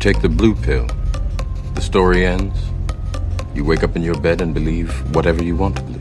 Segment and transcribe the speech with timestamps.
[0.00, 0.86] Take the blue pill.
[1.74, 2.56] The story ends.
[3.52, 5.98] You wake up in your bed and believe whatever you want to believe.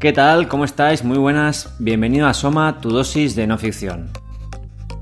[0.00, 0.48] ¿Qué tal?
[0.48, 1.04] ¿Cómo estáis?
[1.04, 1.76] Muy buenas.
[1.78, 4.10] Bienvenido a Soma, tu dosis de no ficción.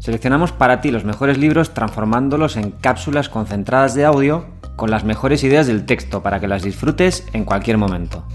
[0.01, 4.45] Seleccionamos para ti los mejores libros transformándolos en cápsulas concentradas de audio
[4.77, 8.27] con las mejores ideas del texto para que las disfrutes en cualquier momento.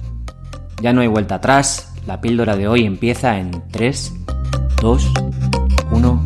[0.82, 4.14] Ya no hay vuelta atrás, la píldora de hoy empieza en 3,
[4.82, 5.12] 2,
[5.92, 6.26] 1.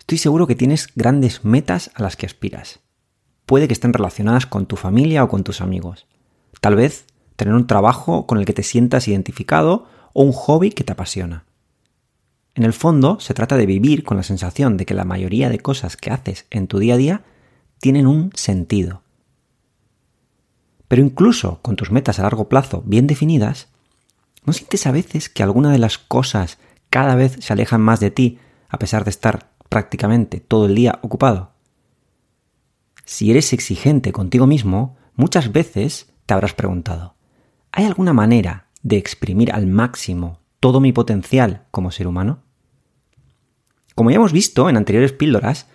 [0.00, 2.80] Estoy seguro que tienes grandes metas a las que aspiras.
[3.46, 6.06] Puede que estén relacionadas con tu familia o con tus amigos.
[6.60, 10.82] Tal vez tener un trabajo con el que te sientas identificado o un hobby que
[10.82, 11.44] te apasiona.
[12.56, 15.60] En el fondo, se trata de vivir con la sensación de que la mayoría de
[15.60, 17.24] cosas que haces en tu día a día
[17.78, 19.02] tienen un sentido.
[20.88, 23.68] Pero incluso con tus metas a largo plazo bien definidas,
[24.44, 26.58] ¿no sientes a veces que alguna de las cosas
[26.92, 28.38] cada vez se alejan más de ti
[28.68, 31.52] a pesar de estar prácticamente todo el día ocupado?
[33.06, 37.14] Si eres exigente contigo mismo, muchas veces te habrás preguntado,
[37.72, 42.42] ¿hay alguna manera de exprimir al máximo todo mi potencial como ser humano?
[43.94, 45.68] Como ya hemos visto en anteriores píldoras,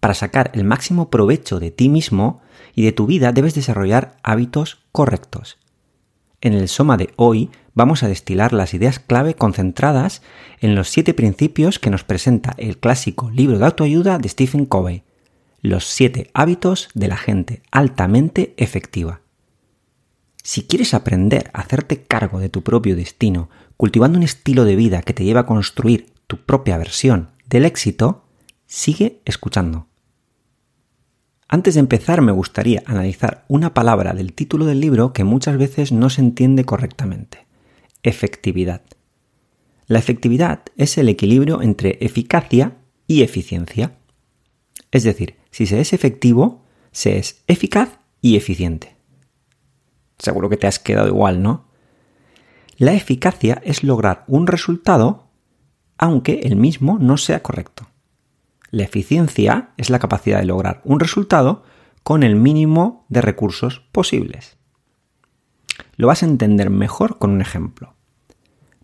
[0.00, 2.42] para sacar el máximo provecho de ti mismo
[2.74, 5.56] y de tu vida debes desarrollar hábitos correctos.
[6.44, 10.20] En el Soma de hoy vamos a destilar las ideas clave concentradas
[10.60, 15.04] en los siete principios que nos presenta el clásico libro de autoayuda de Stephen Covey,
[15.62, 19.22] Los siete hábitos de la gente altamente efectiva.
[20.42, 25.00] Si quieres aprender a hacerte cargo de tu propio destino, cultivando un estilo de vida
[25.00, 28.26] que te lleva a construir tu propia versión del éxito,
[28.66, 29.86] sigue escuchando.
[31.48, 35.92] Antes de empezar me gustaría analizar una palabra del título del libro que muchas veces
[35.92, 37.46] no se entiende correctamente.
[38.02, 38.82] Efectividad.
[39.86, 43.98] La efectividad es el equilibrio entre eficacia y eficiencia.
[44.90, 48.96] Es decir, si se es efectivo, se es eficaz y eficiente.
[50.18, 51.66] Seguro que te has quedado igual, ¿no?
[52.78, 55.28] La eficacia es lograr un resultado
[55.98, 57.88] aunque el mismo no sea correcto.
[58.74, 61.62] La eficiencia es la capacidad de lograr un resultado
[62.02, 64.56] con el mínimo de recursos posibles.
[65.94, 67.94] Lo vas a entender mejor con un ejemplo.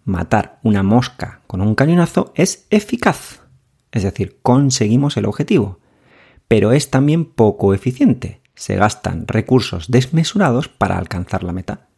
[0.04, 3.40] Matar una mosca con un cañonazo es eficaz,
[3.90, 5.80] es decir, conseguimos el objetivo,
[6.46, 8.42] pero es también poco eficiente.
[8.54, 11.88] Se gastan recursos desmesurados para alcanzar la meta.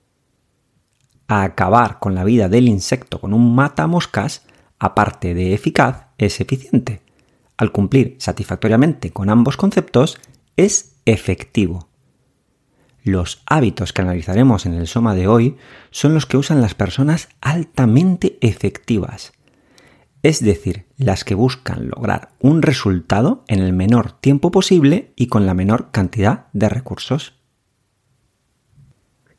[1.28, 4.46] acabar con la vida del insecto con un matamoscas,
[4.78, 7.02] aparte de eficaz, es eficiente
[7.62, 10.18] al cumplir satisfactoriamente con ambos conceptos,
[10.56, 11.88] es efectivo.
[13.04, 15.56] Los hábitos que analizaremos en el Soma de hoy
[15.90, 19.32] son los que usan las personas altamente efectivas,
[20.24, 25.46] es decir, las que buscan lograr un resultado en el menor tiempo posible y con
[25.46, 27.34] la menor cantidad de recursos.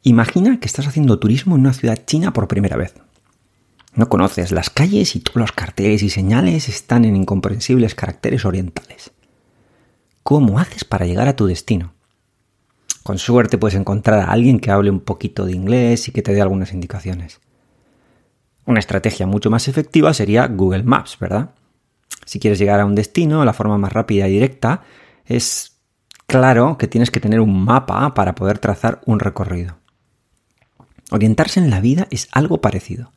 [0.02, 2.96] Imagina que estás haciendo turismo en una ciudad china por primera vez.
[3.96, 9.12] No conoces las calles y todos los carteles y señales están en incomprensibles caracteres orientales.
[10.24, 11.94] ¿Cómo haces para llegar a tu destino?
[13.04, 16.34] Con suerte puedes encontrar a alguien que hable un poquito de inglés y que te
[16.34, 17.40] dé algunas indicaciones.
[18.66, 21.52] Una estrategia mucho más efectiva sería Google Maps, ¿verdad?
[22.26, 24.84] Si quieres llegar a un destino, la forma más rápida y directa
[25.26, 25.78] es
[26.26, 29.78] claro que tienes que tener un mapa para poder trazar un recorrido.
[31.12, 33.12] Orientarse en la vida es algo parecido.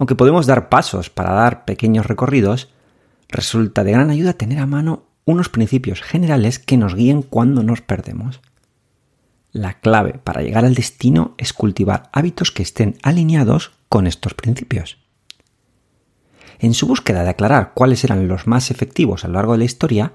[0.00, 2.70] Aunque podemos dar pasos para dar pequeños recorridos,
[3.28, 7.82] resulta de gran ayuda tener a mano unos principios generales que nos guíen cuando nos
[7.82, 8.40] perdemos.
[9.52, 14.96] La clave para llegar al destino es cultivar hábitos que estén alineados con estos principios.
[16.60, 19.64] En su búsqueda de aclarar cuáles eran los más efectivos a lo largo de la
[19.64, 20.14] historia,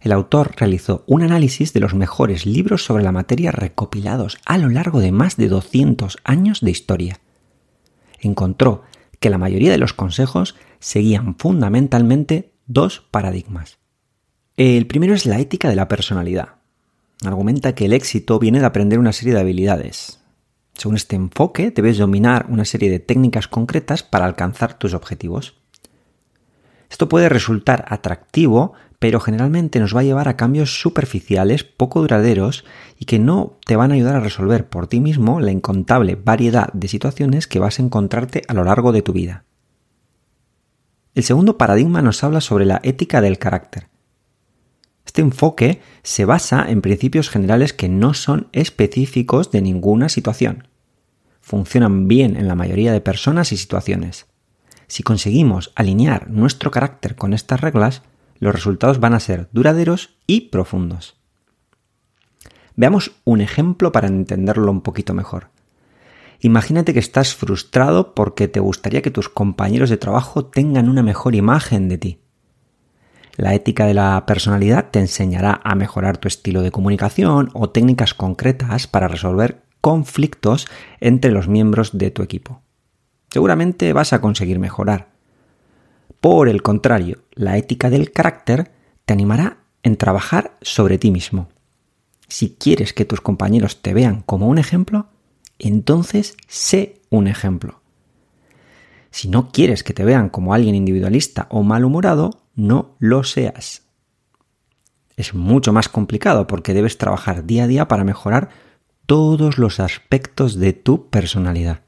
[0.00, 4.70] el autor realizó un análisis de los mejores libros sobre la materia recopilados a lo
[4.70, 7.20] largo de más de 200 años de historia.
[8.18, 8.84] Encontró
[9.20, 13.78] que la mayoría de los consejos seguían fundamentalmente dos paradigmas.
[14.56, 16.56] El primero es la ética de la personalidad.
[17.24, 20.20] Argumenta que el éxito viene de aprender una serie de habilidades.
[20.74, 25.54] Según este enfoque, debes dominar una serie de técnicas concretas para alcanzar tus objetivos.
[26.90, 28.74] Esto puede resultar atractivo,
[29.06, 32.64] pero generalmente nos va a llevar a cambios superficiales, poco duraderos
[32.98, 36.72] y que no te van a ayudar a resolver por ti mismo la incontable variedad
[36.72, 39.44] de situaciones que vas a encontrarte a lo largo de tu vida.
[41.14, 43.86] El segundo paradigma nos habla sobre la ética del carácter.
[45.04, 50.66] Este enfoque se basa en principios generales que no son específicos de ninguna situación.
[51.40, 54.26] Funcionan bien en la mayoría de personas y situaciones.
[54.88, 58.02] Si conseguimos alinear nuestro carácter con estas reglas,
[58.38, 61.16] los resultados van a ser duraderos y profundos.
[62.76, 65.48] Veamos un ejemplo para entenderlo un poquito mejor.
[66.40, 71.34] Imagínate que estás frustrado porque te gustaría que tus compañeros de trabajo tengan una mejor
[71.34, 72.18] imagen de ti.
[73.36, 78.14] La ética de la personalidad te enseñará a mejorar tu estilo de comunicación o técnicas
[78.14, 80.66] concretas para resolver conflictos
[81.00, 82.62] entre los miembros de tu equipo.
[83.30, 85.15] Seguramente vas a conseguir mejorar.
[86.20, 88.72] Por el contrario, la ética del carácter
[89.04, 91.48] te animará en trabajar sobre ti mismo.
[92.28, 95.06] Si quieres que tus compañeros te vean como un ejemplo,
[95.58, 97.80] entonces sé un ejemplo.
[99.10, 103.82] Si no quieres que te vean como alguien individualista o malhumorado, no lo seas.
[105.16, 108.50] Es mucho más complicado porque debes trabajar día a día para mejorar
[109.06, 111.85] todos los aspectos de tu personalidad.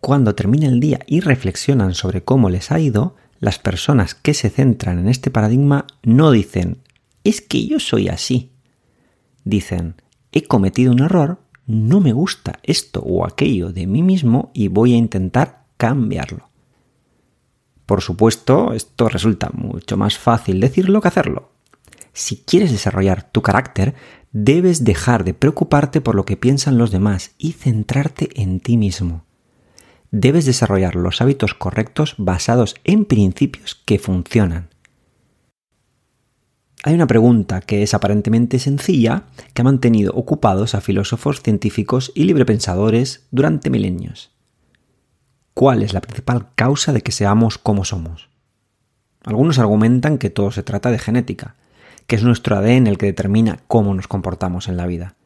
[0.00, 4.50] Cuando termine el día y reflexionan sobre cómo les ha ido, las personas que se
[4.50, 6.78] centran en este paradigma no dicen,
[7.24, 8.50] es que yo soy así.
[9.44, 9.94] Dicen,
[10.32, 14.94] he cometido un error, no me gusta esto o aquello de mí mismo y voy
[14.94, 16.48] a intentar cambiarlo.
[17.86, 21.52] Por supuesto, esto resulta mucho más fácil decirlo que hacerlo.
[22.12, 23.94] Si quieres desarrollar tu carácter,
[24.32, 29.24] debes dejar de preocuparte por lo que piensan los demás y centrarte en ti mismo.
[30.10, 34.70] Debes desarrollar los hábitos correctos basados en principios que funcionan.
[36.84, 42.24] Hay una pregunta que es aparentemente sencilla que ha mantenido ocupados a filósofos, científicos y
[42.24, 44.30] librepensadores durante milenios.
[45.52, 48.30] ¿Cuál es la principal causa de que seamos como somos?
[49.24, 51.56] Algunos argumentan que todo se trata de genética,
[52.06, 55.17] que es nuestro ADN el que determina cómo nos comportamos en la vida.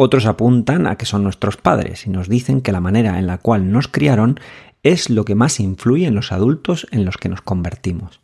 [0.00, 3.38] Otros apuntan a que son nuestros padres y nos dicen que la manera en la
[3.38, 4.38] cual nos criaron
[4.84, 8.20] es lo que más influye en los adultos en los que nos convertimos.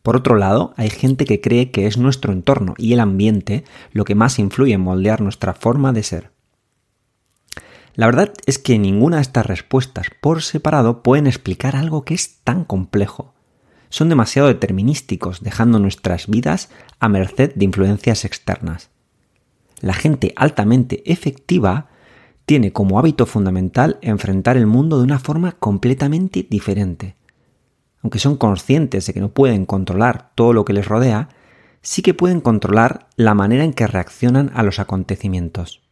[0.00, 4.04] Por otro lado, hay gente que cree que es nuestro entorno y el ambiente lo
[4.04, 6.30] que más influye en moldear nuestra forma de ser.
[7.96, 12.36] La verdad es que ninguna de estas respuestas por separado pueden explicar algo que es
[12.44, 13.34] tan complejo.
[13.88, 16.70] Son demasiado determinísticos, dejando nuestras vidas
[17.00, 18.91] a merced de influencias externas.
[19.82, 21.88] La gente altamente efectiva
[22.46, 27.16] tiene como hábito fundamental enfrentar el mundo de una forma completamente diferente.
[28.00, 31.28] Aunque son conscientes de que no pueden controlar todo lo que les rodea,
[31.82, 35.82] sí que pueden controlar la manera en que reaccionan a los acontecimientos.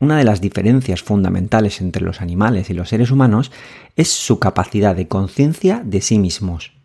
[0.00, 3.52] Una de las diferencias fundamentales entre los animales y los seres humanos
[3.94, 6.77] es su capacidad de conciencia de sí mismos.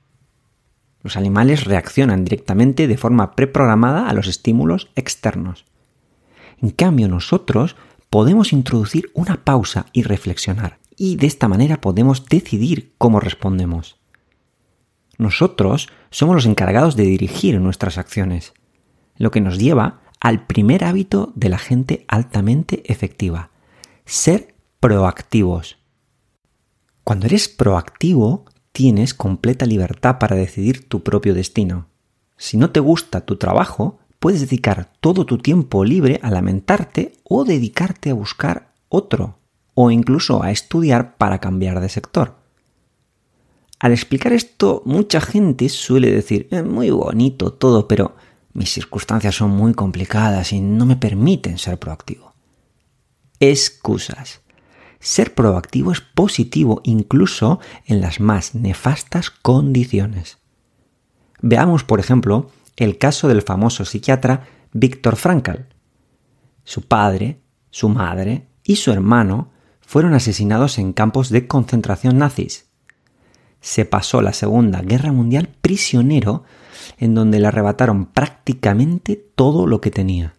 [1.03, 5.65] Los animales reaccionan directamente de forma preprogramada a los estímulos externos.
[6.61, 7.75] En cambio, nosotros
[8.09, 13.97] podemos introducir una pausa y reflexionar, y de esta manera podemos decidir cómo respondemos.
[15.17, 18.53] Nosotros somos los encargados de dirigir nuestras acciones,
[19.17, 23.51] lo que nos lleva al primer hábito de la gente altamente efectiva,
[24.05, 25.77] ser proactivos.
[27.03, 31.87] Cuando eres proactivo, tienes completa libertad para decidir tu propio destino.
[32.35, 37.45] Si no te gusta tu trabajo, puedes dedicar todo tu tiempo libre a lamentarte o
[37.45, 39.37] dedicarte a buscar otro,
[39.75, 42.35] o incluso a estudiar para cambiar de sector.
[43.79, 48.15] Al explicar esto, mucha gente suele decir, es muy bonito todo, pero
[48.53, 52.33] mis circunstancias son muy complicadas y no me permiten ser proactivo.
[53.39, 54.42] Excusas.
[55.03, 60.37] Ser proactivo es positivo incluso en las más nefastas condiciones.
[61.41, 65.65] Veamos, por ejemplo, el caso del famoso psiquiatra Víctor Frankl.
[66.63, 72.69] Su padre, su madre y su hermano fueron asesinados en campos de concentración nazis.
[73.59, 76.45] Se pasó la Segunda Guerra Mundial prisionero
[76.97, 80.35] en donde le arrebataron prácticamente todo lo que tenía.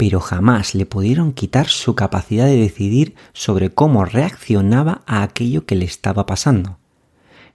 [0.00, 5.74] Pero jamás le pudieron quitar su capacidad de decidir sobre cómo reaccionaba a aquello que
[5.74, 6.78] le estaba pasando.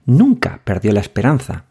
[0.04, 1.64] Nunca perdió la esperanza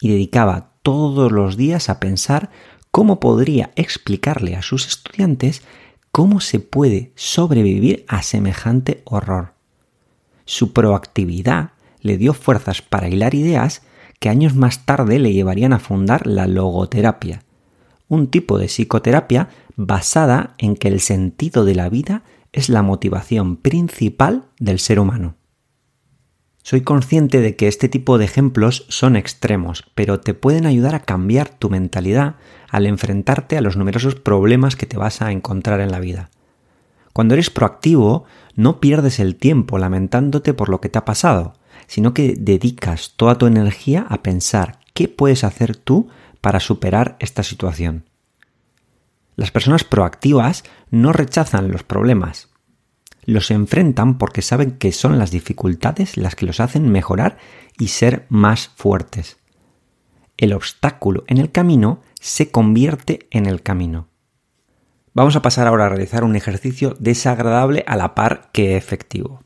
[0.00, 2.48] y dedicaba todos los días a pensar
[2.90, 5.64] cómo podría explicarle a sus estudiantes
[6.10, 9.52] cómo se puede sobrevivir a semejante horror.
[10.46, 13.82] Su proactividad le dio fuerzas para hilar ideas
[14.18, 17.42] que años más tarde le llevarían a fundar la logoterapia,
[18.08, 23.56] un tipo de psicoterapia basada en que el sentido de la vida es la motivación
[23.56, 25.36] principal del ser humano.
[26.64, 31.02] Soy consciente de que este tipo de ejemplos son extremos, pero te pueden ayudar a
[31.02, 32.36] cambiar tu mentalidad
[32.68, 36.30] al enfrentarte a los numerosos problemas que te vas a encontrar en la vida.
[37.12, 38.24] Cuando eres proactivo,
[38.54, 41.54] no pierdes el tiempo lamentándote por lo que te ha pasado,
[41.88, 46.08] sino que dedicas toda tu energía a pensar qué puedes hacer tú
[46.40, 48.04] para superar esta situación.
[49.36, 52.52] Las personas proactivas no rechazan los problemas,
[53.24, 57.38] los enfrentan porque saben que son las dificultades las que los hacen mejorar
[57.78, 59.38] y ser más fuertes.
[60.36, 64.08] El obstáculo en el camino se convierte en el camino.
[65.14, 69.42] Vamos a pasar ahora a realizar un ejercicio desagradable a la par que efectivo.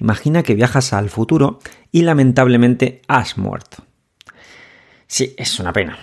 [0.00, 1.58] Imagina que viajas al futuro
[1.90, 3.84] y lamentablemente has muerto.
[5.06, 5.98] Sí, es una pena.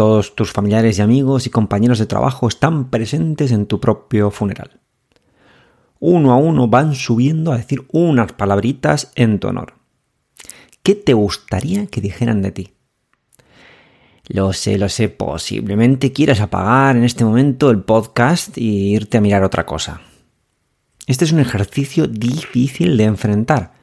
[0.00, 4.80] Todos tus familiares y amigos y compañeros de trabajo están presentes en tu propio funeral.
[5.98, 9.74] Uno a uno van subiendo a decir unas palabritas en tu honor.
[10.82, 12.72] ¿Qué te gustaría que dijeran de ti?
[14.26, 19.20] Lo sé, lo sé, posiblemente quieras apagar en este momento el podcast y irte a
[19.20, 20.00] mirar otra cosa.
[21.06, 23.74] Este es un ejercicio difícil de enfrentar,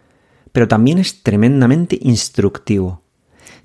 [0.52, 3.04] pero también es tremendamente instructivo.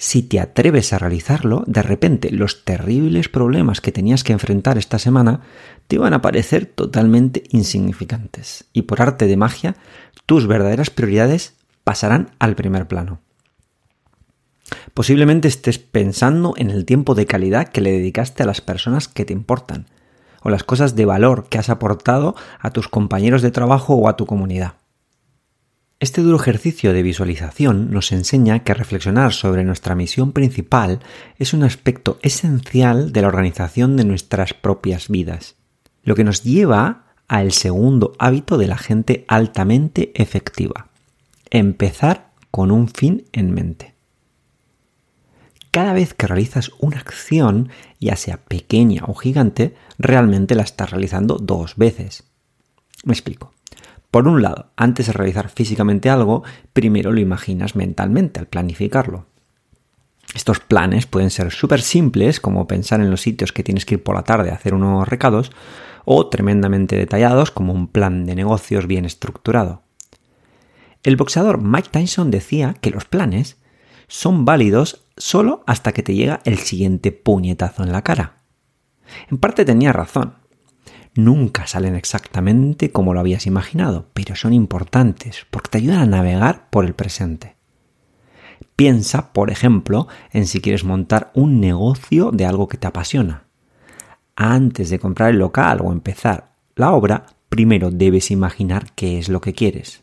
[0.04, 4.98] Si te atreves a realizarlo, de repente los terribles problemas que tenías que enfrentar esta
[4.98, 5.42] semana
[5.86, 9.76] te van a parecer totalmente insignificantes y por arte de magia
[10.26, 11.54] tus verdaderas prioridades
[11.84, 13.20] pasarán al primer plano.
[14.92, 19.24] Posiblemente estés pensando en el tiempo de calidad que le dedicaste a las personas que
[19.24, 19.86] te importan,
[20.42, 24.16] o las cosas de valor que has aportado a tus compañeros de trabajo o a
[24.16, 24.81] tu comunidad.
[26.02, 30.98] Este duro ejercicio de visualización nos enseña que reflexionar sobre nuestra misión principal
[31.38, 35.54] es un aspecto esencial de la organización de nuestras propias vidas,
[36.02, 40.88] lo que nos lleva al segundo hábito de la gente altamente efectiva,
[41.50, 43.94] empezar con un fin en mente
[45.70, 47.68] cada vez que realizas una acción,
[48.00, 52.24] ya sea pequeña o gigante, realmente la estás realizando dos veces.
[53.04, 53.54] Me explico.
[54.12, 59.24] Por un lado, antes de realizar físicamente algo, primero lo imaginas mentalmente al planificarlo.
[60.34, 64.02] Estos planes pueden ser súper simples, como pensar en los sitios que tienes que ir
[64.02, 65.50] por la tarde a hacer unos recados,
[66.04, 69.80] o tremendamente detallados, como un plan de negocios bien estructurado.
[71.02, 73.56] El boxeador Mike Tyson decía que los planes
[74.08, 78.42] son válidos solo hasta que te llega el siguiente puñetazo en la cara.
[79.30, 80.34] En parte tenía razón.
[81.14, 86.70] Nunca salen exactamente como lo habías imaginado, pero son importantes porque te ayudan a navegar
[86.70, 87.56] por el presente.
[88.76, 93.44] Piensa, por ejemplo, en si quieres montar un negocio de algo que te apasiona.
[94.36, 99.42] Antes de comprar el local o empezar la obra, primero debes imaginar qué es lo
[99.42, 100.02] que quieres.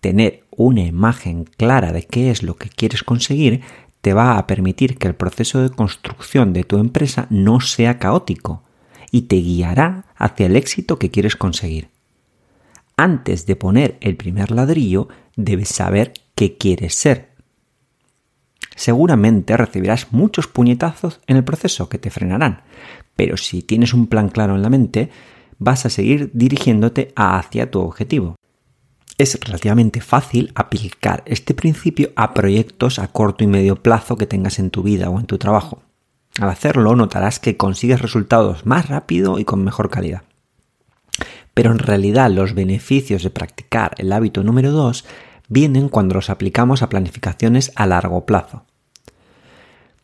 [0.00, 3.62] Tener una imagen clara de qué es lo que quieres conseguir
[4.02, 8.64] te va a permitir que el proceso de construcción de tu empresa no sea caótico
[9.10, 11.88] y te guiará hacia el éxito que quieres conseguir.
[12.96, 17.30] Antes de poner el primer ladrillo, debes saber qué quieres ser.
[18.76, 22.62] Seguramente recibirás muchos puñetazos en el proceso que te frenarán,
[23.16, 25.10] pero si tienes un plan claro en la mente,
[25.58, 28.36] vas a seguir dirigiéndote hacia tu objetivo
[29.20, 34.58] es relativamente fácil aplicar este principio a proyectos a corto y medio plazo que tengas
[34.58, 35.82] en tu vida o en tu trabajo.
[36.38, 40.22] Al hacerlo notarás que consigues resultados más rápido y con mejor calidad.
[41.54, 45.04] Pero en realidad los beneficios de practicar el hábito número 2
[45.48, 48.64] vienen cuando los aplicamos a planificaciones a largo plazo.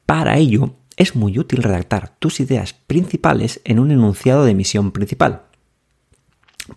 [0.04, 5.42] Para ello, es muy útil redactar tus ideas principales en un enunciado de misión principal.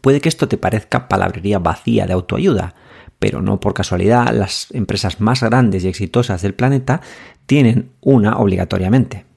[0.01, 2.75] Puede que esto te parezca palabrería vacía de autoayuda,
[3.17, 7.01] pero no por casualidad las empresas más grandes y exitosas del planeta
[7.45, 9.28] tienen una obligatoriamente.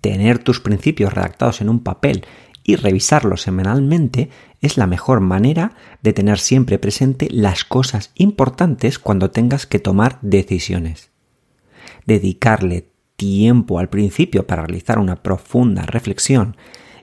[0.00, 2.24] Tener tus principios redactados en un papel
[2.62, 9.30] y revisarlos semanalmente es la mejor manera de tener siempre presente las cosas importantes cuando
[9.30, 11.10] tengas que tomar decisiones.
[12.04, 16.56] Dedicarle tiempo al principio para realizar una profunda reflexión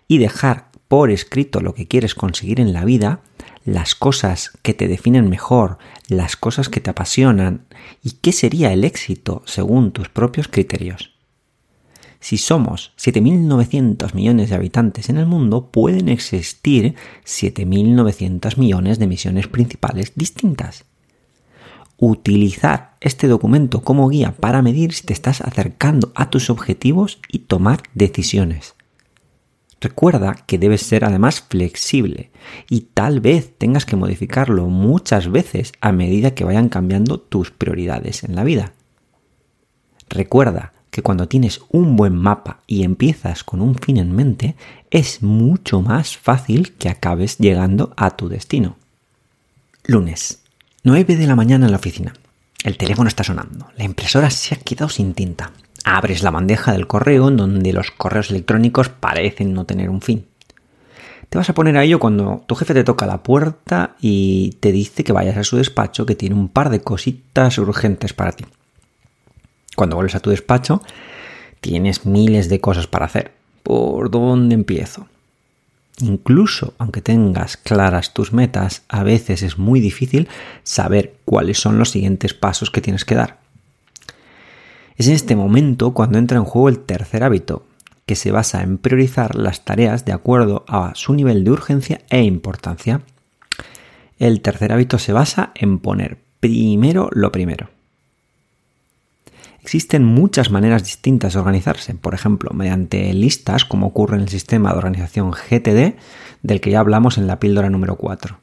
[0.07, 3.21] y dejar por escrito lo que quieres conseguir en la vida,
[3.65, 7.65] las cosas que te definen mejor, las cosas que te apasionan
[8.03, 11.14] y qué sería el éxito según tus propios criterios.
[12.25, 19.47] Si somos 7.900 millones de habitantes en el mundo, pueden existir 7.900 millones de misiones
[19.47, 20.85] principales distintas.
[21.97, 27.41] Utilizar este documento como guía para medir si te estás acercando a tus objetivos y
[27.45, 28.73] tomar decisiones.
[29.79, 32.31] Recuerda que debes ser además flexible
[32.67, 38.23] y tal vez tengas que modificarlo muchas veces a medida que vayan cambiando tus prioridades
[38.23, 38.73] en la vida.
[40.09, 44.55] Recuerda que cuando tienes un buen mapa y empiezas con un fin en mente,
[44.89, 48.77] es mucho más fácil que acabes llegando a tu destino.
[49.83, 50.39] Lunes.
[50.83, 52.13] 9 de la mañana en la oficina.
[52.63, 53.67] El teléfono está sonando.
[53.75, 55.51] La impresora se ha quedado sin tinta.
[55.83, 60.25] Abres la bandeja del correo en donde los correos electrónicos parecen no tener un fin.
[61.27, 64.71] Te vas a poner a ello cuando tu jefe te toca la puerta y te
[64.71, 68.45] dice que vayas a su despacho que tiene un par de cositas urgentes para ti.
[69.75, 70.81] Cuando vuelves a tu despacho,
[71.61, 73.33] tienes miles de cosas para hacer.
[73.63, 75.07] ¿Por dónde empiezo?
[76.01, 80.27] Incluso aunque tengas claras tus metas, a veces es muy difícil
[80.63, 83.39] saber cuáles son los siguientes pasos que tienes que dar.
[84.97, 87.65] Es en este momento cuando entra en juego el tercer hábito,
[88.05, 92.21] que se basa en priorizar las tareas de acuerdo a su nivel de urgencia e
[92.21, 93.01] importancia.
[94.19, 97.74] El tercer hábito se basa en poner primero lo primero.
[99.65, 104.69] Existen muchas maneras distintas de organizarse, por ejemplo, mediante listas, como ocurre en el sistema
[104.69, 105.95] de organización GTD,
[106.43, 108.37] del que ya hablamos en la píldora número 4.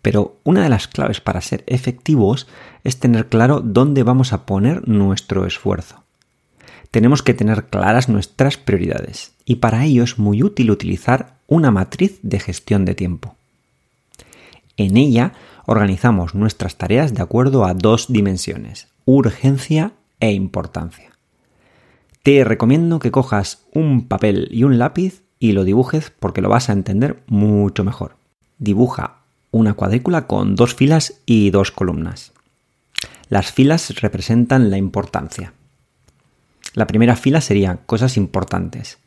[0.00, 2.46] Pero una de las claves para ser efectivos
[2.84, 6.04] es tener claro dónde vamos a poner nuestro esfuerzo.
[6.90, 12.18] Tenemos que tener claras nuestras prioridades y para ello es muy útil utilizar una matriz
[12.22, 13.36] de gestión de tiempo.
[14.78, 15.34] En ella
[15.66, 21.12] organizamos nuestras tareas de acuerdo a dos dimensiones, urgencia e importancia.
[22.24, 26.68] Te recomiendo que cojas un papel y un lápiz y lo dibujes porque lo vas
[26.68, 28.16] a entender mucho mejor.
[28.58, 29.20] Dibuja
[29.52, 32.32] una cuadrícula con dos filas y dos columnas.
[33.28, 35.52] Las filas representan la importancia.
[36.74, 38.98] La primera fila sería cosas importantes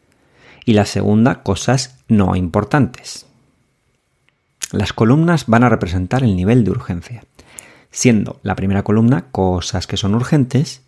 [0.63, 3.25] y la segunda cosas no importantes.
[4.71, 7.23] Las columnas van a representar el nivel de urgencia
[7.91, 10.83] siendo la primera columna cosas que son urgentes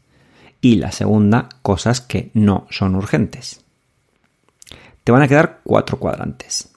[0.62, 3.62] y la segunda cosas que no son urgentes.
[5.04, 6.70] Te van a quedar cuatro cuadrantes.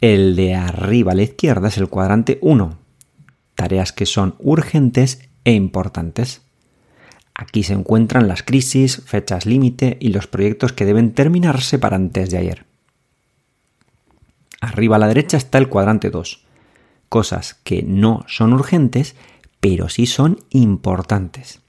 [0.00, 2.76] El de arriba a la izquierda es el cuadrante 1,
[3.54, 6.42] tareas que son urgentes e importantes.
[7.34, 12.30] Aquí se encuentran las crisis, fechas límite y los proyectos que deben terminarse para antes
[12.30, 12.64] de ayer.
[14.60, 16.44] Arriba a la derecha está el cuadrante 2,
[17.08, 19.16] cosas que no son urgentes
[19.62, 21.60] pero sí son importantes.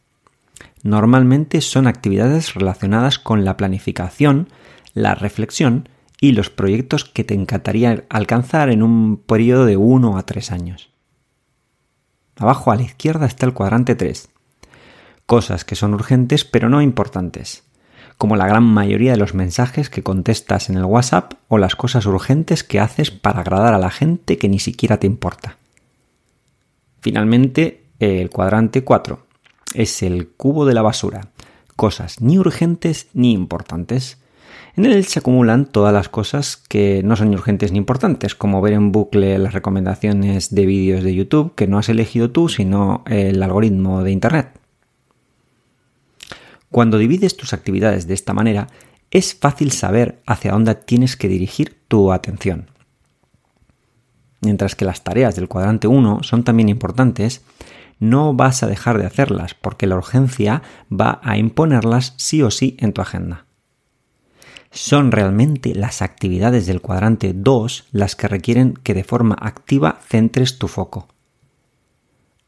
[0.81, 4.49] Normalmente son actividades relacionadas con la planificación,
[4.95, 5.87] la reflexión
[6.19, 10.89] y los proyectos que te encantaría alcanzar en un periodo de 1 a 3 años.
[12.35, 14.27] Abajo a la izquierda está el cuadrante 3.
[15.27, 17.63] Cosas que son urgentes pero no importantes,
[18.17, 22.07] como la gran mayoría de los mensajes que contestas en el WhatsApp o las cosas
[22.07, 25.57] urgentes que haces para agradar a la gente que ni siquiera te importa.
[27.01, 29.19] Finalmente, el cuadrante 4
[29.73, 31.29] es el cubo de la basura,
[31.75, 34.17] cosas ni urgentes ni importantes.
[34.75, 38.73] En él se acumulan todas las cosas que no son urgentes ni importantes, como ver
[38.73, 43.41] en bucle las recomendaciones de vídeos de YouTube que no has elegido tú, sino el
[43.43, 44.59] algoritmo de Internet.
[46.71, 48.67] Cuando divides tus actividades de esta manera,
[49.11, 52.71] es fácil saber hacia dónde tienes que dirigir tu atención.
[54.41, 57.43] Mientras que las tareas del cuadrante 1 son también importantes,
[57.99, 62.75] no vas a dejar de hacerlas porque la urgencia va a imponerlas sí o sí
[62.79, 63.45] en tu agenda.
[64.71, 70.57] Son realmente las actividades del cuadrante 2 las que requieren que de forma activa centres
[70.57, 71.07] tu foco.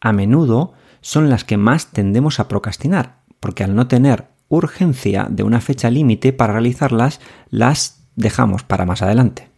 [0.02, 5.44] A menudo son las que más tendemos a procrastinar, porque al no tener urgencia de
[5.44, 9.50] una fecha límite para realizarlas, las dejamos para más adelante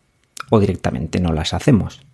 [0.49, 2.06] o directamente no las hacemos.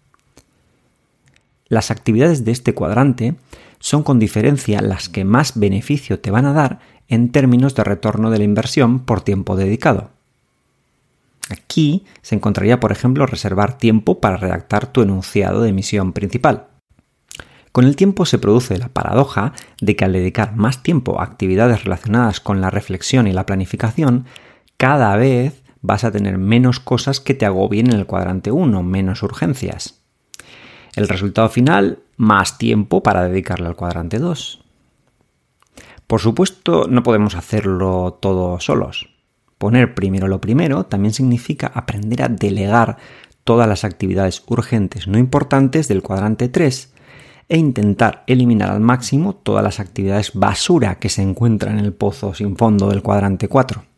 [1.68, 3.36] Las actividades de este cuadrante
[3.80, 8.32] son con diferencia las que más beneficio te van a dar en términos de retorno
[8.32, 10.12] de la inversión por tiempo dedicado.
[11.50, 16.68] Aquí se encontraría, por ejemplo, reservar tiempo para redactar tu enunciado de misión principal.
[17.72, 21.84] Con el tiempo se produce la paradoja de que al dedicar más tiempo a actividades
[21.84, 24.26] relacionadas con la reflexión y la planificación,
[24.78, 29.24] cada vez vas a tener menos cosas que te agobien en el cuadrante 1, menos
[29.24, 30.03] urgencias.
[30.96, 34.64] El resultado final, más tiempo para dedicarle al cuadrante 2.
[36.06, 39.10] Por supuesto, no podemos hacerlo todo solos.
[39.58, 42.98] Poner primero lo primero también significa aprender a delegar
[43.44, 46.94] todas las actividades urgentes no importantes del cuadrante 3
[47.50, 52.34] e intentar eliminar al máximo todas las actividades basura que se encuentran en el pozo
[52.34, 53.93] sin fondo del cuadrante 4.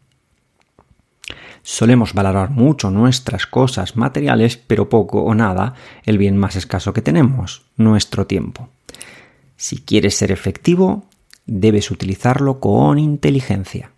[1.68, 5.74] Solemos valorar mucho nuestras cosas materiales, pero poco o nada
[6.04, 8.70] el bien más escaso que tenemos, nuestro tiempo.
[9.58, 11.06] Si quieres ser efectivo,
[11.48, 13.90] debes utilizarlo con inteligencia.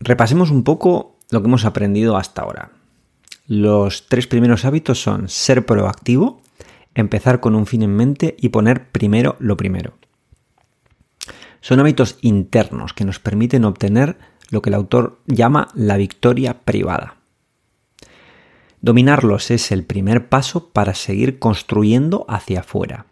[0.00, 2.72] Repasemos un poco lo que hemos aprendido hasta ahora.
[3.46, 6.42] Los tres primeros hábitos son ser proactivo,
[6.96, 9.94] empezar con un fin en mente y poner primero lo primero.
[11.60, 14.16] Son hábitos internos que nos permiten obtener
[14.52, 17.16] lo que el autor llama la victoria privada.
[18.82, 23.06] Dominarlos es el primer paso para seguir construyendo hacia afuera.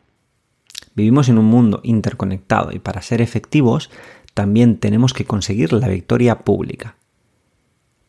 [0.95, 3.91] Vivimos en un mundo interconectado y para ser efectivos
[4.35, 6.97] también tenemos que conseguir la victoria pública.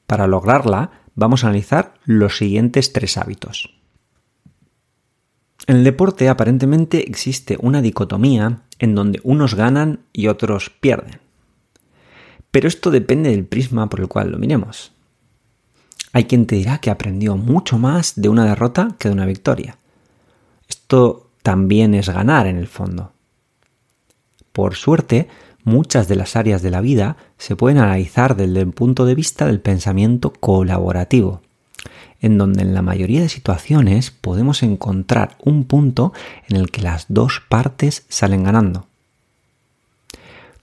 [0.07, 3.73] Para lograrla vamos a analizar los siguientes tres hábitos.
[5.67, 11.21] En el deporte aparentemente existe una dicotomía en donde unos ganan y otros pierden.
[12.51, 14.91] Pero esto depende del prisma por el cual lo miremos.
[16.13, 19.77] Hay quien te dirá que aprendió mucho más de una derrota que de una victoria.
[20.67, 23.13] Esto también es ganar en el fondo.
[24.51, 25.29] Por suerte,
[25.63, 29.45] muchas de las áreas de la vida se pueden analizar desde el punto de vista
[29.45, 31.41] del pensamiento colaborativo
[32.21, 36.13] en donde en la mayoría de situaciones podemos encontrar un punto
[36.47, 38.87] en el que las dos partes salen ganando.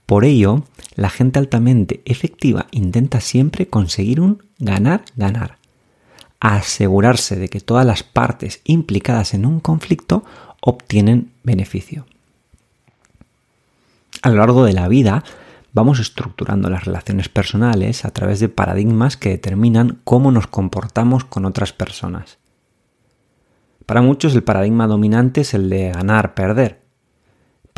[0.05, 0.63] Por ello,
[0.95, 5.57] la gente altamente efectiva intenta siempre conseguir un ganar-ganar,
[6.39, 10.23] asegurarse de que todas las partes implicadas en un conflicto
[10.61, 12.05] obtienen beneficio.
[14.21, 15.23] A lo largo de la vida,
[15.71, 21.45] vamos estructurando las relaciones personales a través de paradigmas que determinan cómo nos comportamos con
[21.45, 22.37] otras personas.
[23.85, 26.78] Para muchos el paradigma dominante es el de ganar-perder.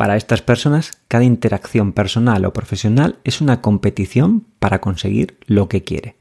[0.02, 5.84] Para estas personas, cada interacción personal o profesional es una competición para conseguir lo que
[5.84, 6.16] quiere.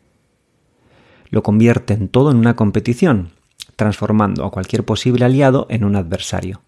[1.32, 3.32] Lo convierten todo en una competición,
[3.78, 6.62] transformando a cualquier posible aliado en un adversario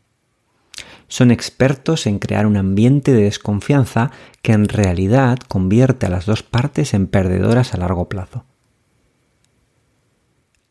[1.07, 4.09] son expertos en crear un ambiente de desconfianza
[4.41, 8.45] que en realidad convierte a las dos partes en perdedoras a largo plazo.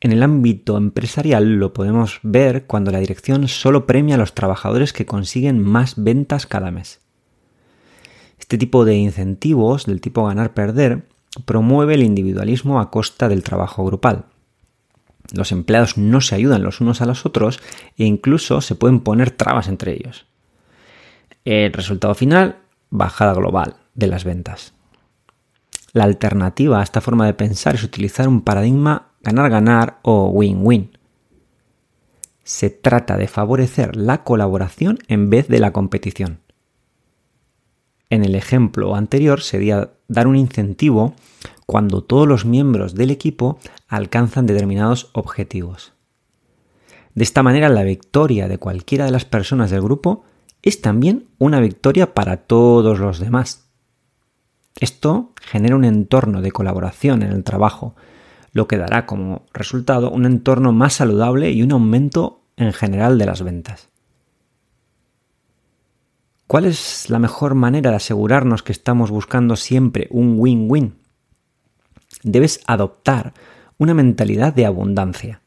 [0.03, 4.93] En el ámbito empresarial lo podemos ver cuando la dirección solo premia a los trabajadores
[4.93, 6.99] que consiguen más ventas cada mes.
[8.37, 11.07] Este tipo de incentivos, del tipo ganar-perder,
[11.45, 14.25] promueve el individualismo a costa del trabajo grupal.
[15.35, 17.61] Los empleados no se ayudan los unos a los otros
[17.97, 20.27] e incluso se pueden poner trabas entre ellos.
[21.45, 22.57] El resultado final,
[22.91, 24.75] bajada global de las ventas.
[25.93, 30.91] La alternativa a esta forma de pensar es utilizar un paradigma ganar-ganar o win-win.
[32.45, 36.41] Se trata de favorecer la colaboración en vez de la competición.
[38.11, 41.15] En el ejemplo anterior sería dar un incentivo
[41.67, 43.59] cuando todos los miembros del equipo
[43.89, 45.95] alcanzan determinados objetivos.
[47.15, 50.25] De esta manera la victoria de cualquiera de las personas del grupo
[50.63, 53.69] es también una victoria para todos los demás.
[54.81, 57.95] Esto genera un entorno de colaboración en el trabajo,
[58.53, 63.27] lo que dará como resultado un entorno más saludable y un aumento en general de
[63.27, 63.89] las ventas.
[66.47, 70.97] ¿Cuál es la mejor manera de asegurarnos que estamos buscando siempre un win-win?
[72.23, 73.33] Debes adoptar
[73.79, 75.41] una mentalidad de abundancia.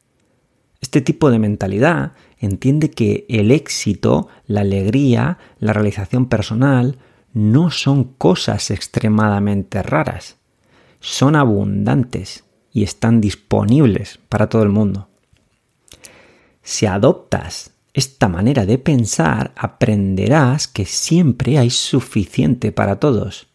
[0.80, 6.98] Este tipo de mentalidad entiende que el éxito, la alegría, la realización personal
[7.32, 10.38] no son cosas extremadamente raras,
[11.00, 12.45] son abundantes
[12.76, 15.08] y están disponibles para todo el mundo.
[16.62, 23.48] Si adoptas esta manera de pensar, aprenderás que siempre hay suficiente para todos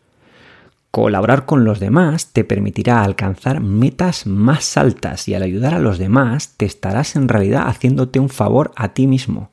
[0.92, 5.98] Colaborar con los demás te permitirá alcanzar metas más altas y al ayudar a los
[5.98, 9.52] demás te estarás en realidad haciéndote un favor a ti mismo.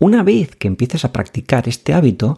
[0.00, 2.36] Una vez que empieces a practicar este hábito,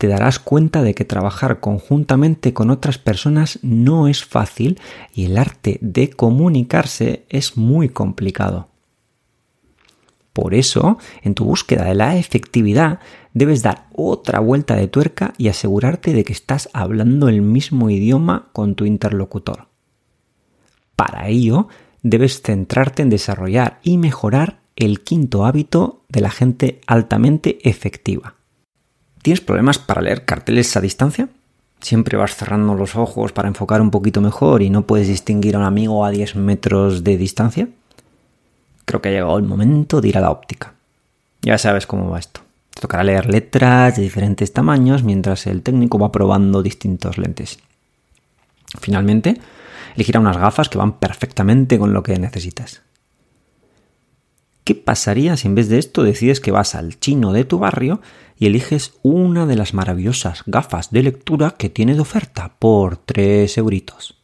[0.00, 4.80] te darás cuenta de que trabajar conjuntamente con otras personas no es fácil
[5.12, 8.68] y el arte de comunicarse es muy complicado.
[10.32, 13.00] Por eso, en tu búsqueda de la efectividad,
[13.34, 18.48] debes dar otra vuelta de tuerca y asegurarte de que estás hablando el mismo idioma
[18.54, 19.68] con tu interlocutor.
[20.96, 21.68] Para ello,
[22.02, 28.39] debes centrarte en desarrollar y mejorar el quinto hábito de la gente altamente efectiva.
[29.22, 31.28] ¿Tienes problemas para leer carteles a distancia?
[31.80, 35.58] Siempre vas cerrando los ojos para enfocar un poquito mejor y no puedes distinguir a
[35.58, 37.68] un amigo a 10 metros de distancia.
[38.84, 40.74] Creo que ha llegado el momento de ir a la óptica.
[41.42, 42.40] Ya sabes cómo va esto.
[42.74, 47.58] Te tocará leer letras de diferentes tamaños mientras el técnico va probando distintos lentes.
[48.80, 49.40] Finalmente,
[49.96, 52.82] elegirá unas gafas que van perfectamente con lo que necesitas.
[54.70, 58.00] ¿Qué pasaría si en vez de esto decides que vas al chino de tu barrio
[58.38, 63.58] y eliges una de las maravillosas gafas de lectura que tiene de oferta por 3
[63.58, 64.16] euritos?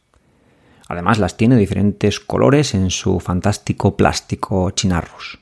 [0.87, 5.39] Además las tiene diferentes colores en su fantástico plástico chinarrus.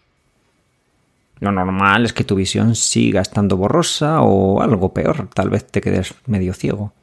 [1.39, 5.81] Lo normal es que tu visión siga estando borrosa o algo peor, tal vez te
[5.81, 6.93] quedes medio ciego.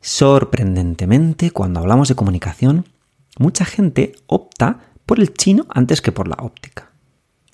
[0.00, 2.84] Sorprendentemente, cuando hablamos de comunicación,
[3.40, 6.90] mucha gente opta por el chino antes que por la óptica.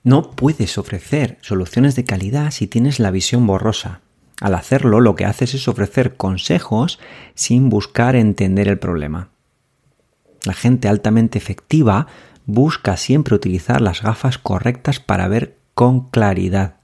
[0.02, 4.00] No puedes ofrecer soluciones de calidad si tienes la visión borrosa.
[4.40, 6.98] Al hacerlo, lo que haces es ofrecer consejos
[7.34, 9.28] sin buscar entender el problema.
[10.44, 12.06] La gente altamente efectiva
[12.46, 16.76] busca siempre utilizar las gafas correctas para ver con claridad.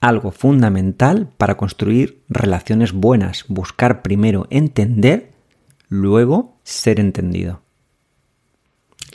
[0.00, 5.32] Algo fundamental para construir relaciones buenas, buscar primero entender,
[5.88, 7.62] luego ser entendido.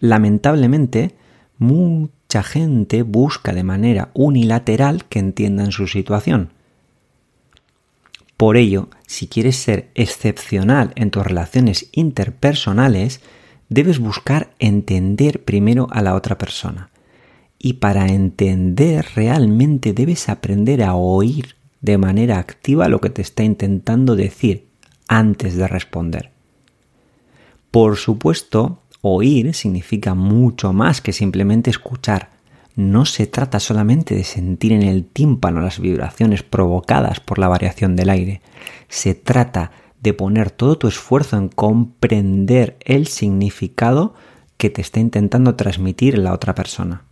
[0.01, 1.15] Lamentablemente,
[1.59, 6.49] mucha gente busca de manera unilateral que entiendan su situación.
[8.35, 13.21] Por ello, si quieres ser excepcional en tus relaciones interpersonales,
[13.69, 16.89] debes buscar entender primero a la otra persona.
[17.59, 23.43] Y para entender realmente debes aprender a oír de manera activa lo que te está
[23.43, 24.67] intentando decir
[25.07, 26.31] antes de responder.
[27.69, 32.29] Por supuesto, oír significa mucho más que simplemente escuchar.
[32.75, 37.95] No se trata solamente de sentir en el tímpano las vibraciones provocadas por la variación
[37.95, 38.41] del aire.
[38.87, 44.15] Se trata de poner todo tu esfuerzo en comprender el significado
[44.57, 47.03] que te está intentando transmitir la otra persona.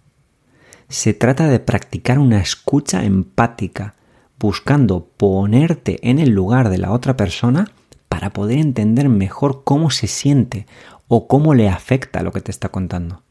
[0.88, 3.96] Se trata de practicar una escucha empática,
[4.40, 7.72] buscando ponerte en el lugar de la otra persona
[8.08, 10.66] para poder entender mejor cómo se siente
[11.10, 13.24] o cómo le afecta lo que te está contando.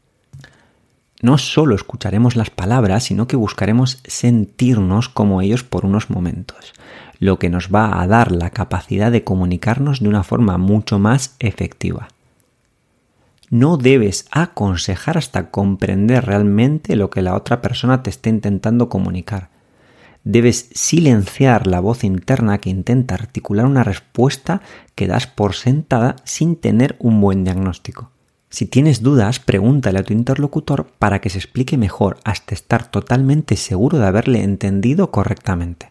[1.21, 6.73] No solo escucharemos las palabras, sino que buscaremos sentirnos como ellos por unos momentos
[7.19, 11.35] lo que nos va a dar la capacidad de comunicarnos de una forma mucho más
[11.39, 12.07] efectiva.
[13.49, 19.49] No debes aconsejar hasta comprender realmente lo que la otra persona te está intentando comunicar.
[20.23, 24.61] Debes silenciar la voz interna que intenta articular una respuesta
[24.95, 28.11] que das por sentada sin tener un buen diagnóstico.
[28.49, 33.55] Si tienes dudas, pregúntale a tu interlocutor para que se explique mejor hasta estar totalmente
[33.55, 35.87] seguro de haberle entendido correctamente.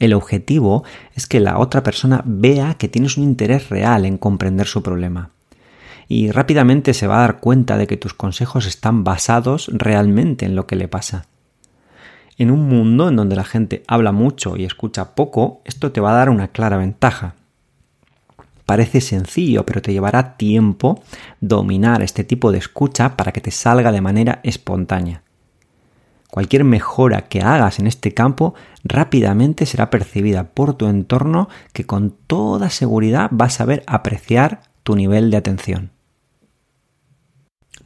[0.00, 0.84] El objetivo
[1.14, 5.30] es que la otra persona vea que tienes un interés real en comprender su problema.
[6.06, 10.54] Y rápidamente se va a dar cuenta de que tus consejos están basados realmente en
[10.54, 11.26] lo que le pasa.
[12.38, 16.12] En un mundo en donde la gente habla mucho y escucha poco, esto te va
[16.12, 17.34] a dar una clara ventaja.
[18.64, 21.02] Parece sencillo, pero te llevará tiempo
[21.40, 25.22] dominar este tipo de escucha para que te salga de manera espontánea.
[26.30, 32.10] Cualquier mejora que hagas en este campo rápidamente será percibida por tu entorno que con
[32.10, 35.90] toda seguridad va a saber apreciar tu nivel de atención.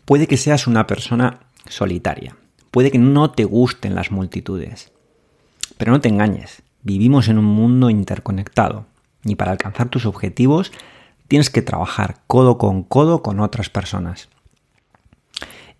[0.04, 1.38] Puede que seas una persona
[1.68, 2.36] solitaria,
[2.72, 4.90] puede que no te gusten las multitudes,
[5.76, 8.86] pero no te engañes, vivimos en un mundo interconectado
[9.24, 10.72] y para alcanzar tus objetivos
[11.28, 14.28] tienes que trabajar codo con codo con otras personas.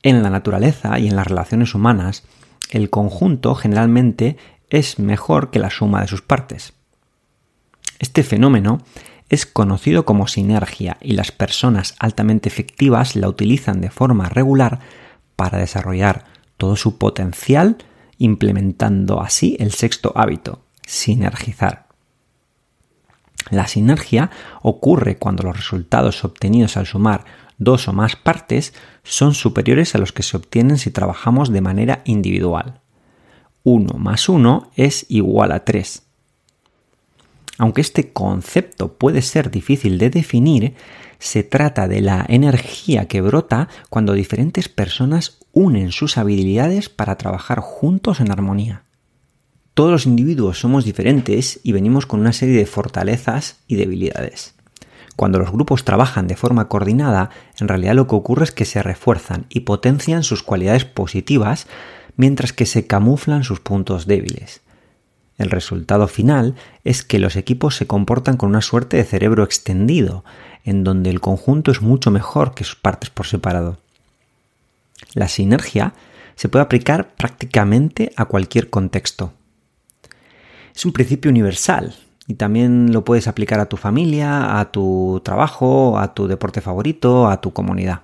[0.02, 2.24] En la naturaleza y en las relaciones humanas,
[2.70, 4.36] el conjunto generalmente
[4.68, 6.74] es mejor que la suma de sus partes.
[7.98, 8.82] Este fenómeno
[9.30, 14.80] es conocido como sinergia y las personas altamente efectivas la utilizan de forma regular
[15.36, 16.24] para desarrollar
[16.62, 17.76] todo su potencial,
[18.18, 21.88] implementando así el sexto hábito, sinergizar.
[23.50, 24.30] La sinergia
[24.62, 27.24] ocurre cuando los resultados obtenidos al sumar
[27.58, 32.02] dos o más partes son superiores a los que se obtienen si trabajamos de manera
[32.04, 32.80] individual.
[33.64, 36.04] 1 más 1 es igual a 3.
[37.58, 40.76] Aunque este concepto puede ser difícil de definir,
[41.22, 47.60] se trata de la energía que brota cuando diferentes personas unen sus habilidades para trabajar
[47.60, 48.82] juntos en armonía.
[49.72, 54.56] Todos los individuos somos diferentes y venimos con una serie de fortalezas y debilidades.
[55.14, 57.30] Cuando los grupos trabajan de forma coordinada,
[57.60, 61.68] en realidad lo que ocurre es que se refuerzan y potencian sus cualidades positivas
[62.16, 64.62] mientras que se camuflan sus puntos débiles.
[65.38, 66.54] El resultado final
[66.84, 70.24] es que los equipos se comportan con una suerte de cerebro extendido,
[70.64, 73.78] en donde el conjunto es mucho mejor que sus partes por separado.
[75.14, 75.94] La sinergia
[76.34, 79.32] se puede aplicar prácticamente a cualquier contexto.
[80.74, 81.94] Es un principio universal
[82.26, 87.28] y también lo puedes aplicar a tu familia, a tu trabajo, a tu deporte favorito,
[87.28, 88.02] a tu comunidad.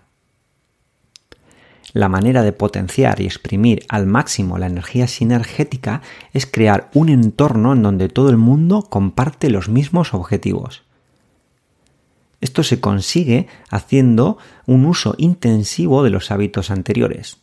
[1.95, 6.03] La manera de potenciar y exprimir al máximo la energía sinergética
[6.35, 10.83] es crear un entorno en donde todo el mundo comparte los mismos objetivos.
[12.41, 17.39] Esto se consigue haciendo un uso intensivo de los hábitos anteriores.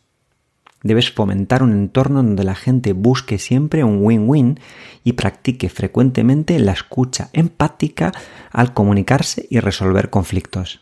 [0.82, 4.60] Debes fomentar un entorno donde la gente busque siempre un win-win
[5.04, 8.12] y practique frecuentemente la escucha empática
[8.52, 10.80] al comunicarse y resolver conflictos.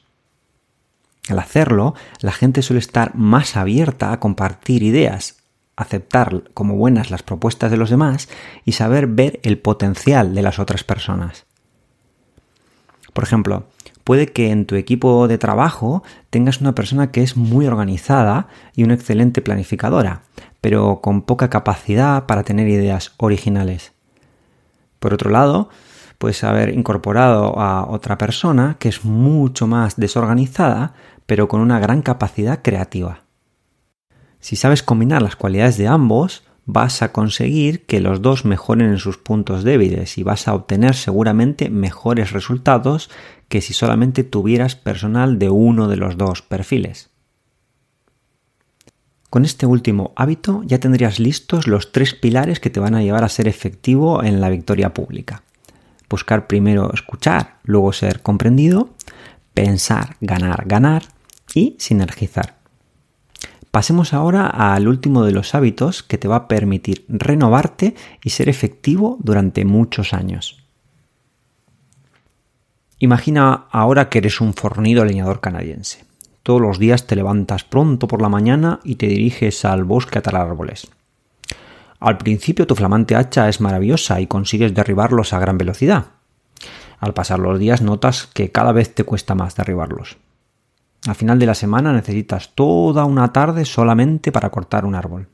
[1.28, 5.38] Al hacerlo, la gente suele estar más abierta a compartir ideas,
[5.74, 8.28] aceptar como buenas las propuestas de los demás
[8.64, 11.46] y saber ver el potencial de las otras personas.
[13.14, 13.68] Por ejemplo,
[14.04, 18.84] puede que en tu equipo de trabajo tengas una persona que es muy organizada y
[18.84, 20.22] una excelente planificadora,
[20.60, 23.92] pero con poca capacidad para tener ideas originales.
[24.98, 25.70] Por otro lado,
[26.18, 30.94] puedes haber incorporado a otra persona que es mucho más desorganizada,
[31.26, 33.22] pero con una gran capacidad creativa.
[34.40, 38.98] Si sabes combinar las cualidades de ambos, vas a conseguir que los dos mejoren en
[38.98, 43.10] sus puntos débiles y vas a obtener seguramente mejores resultados
[43.48, 47.10] que si solamente tuvieras personal de uno de los dos perfiles.
[49.30, 53.24] Con este último hábito ya tendrías listos los tres pilares que te van a llevar
[53.24, 55.42] a ser efectivo en la victoria pública.
[56.08, 58.90] Buscar primero escuchar, luego ser comprendido,
[59.52, 61.02] pensar, ganar, ganar
[61.52, 62.58] y sinergizar.
[63.72, 68.48] Pasemos ahora al último de los hábitos que te va a permitir renovarte y ser
[68.48, 70.63] efectivo durante muchos años.
[72.98, 76.04] Imagina ahora que eres un fornido leñador canadiense.
[76.42, 80.22] Todos los días te levantas pronto por la mañana y te diriges al bosque a
[80.22, 80.88] talar árboles.
[82.00, 86.06] Al principio tu flamante hacha es maravillosa y consigues derribarlos a gran velocidad.
[87.00, 90.18] Al pasar los días notas que cada vez te cuesta más derribarlos.
[91.06, 95.28] Al final de la semana necesitas toda una tarde solamente para cortar un árbol.